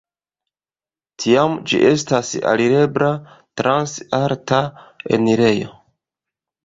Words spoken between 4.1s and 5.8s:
alta enirejo.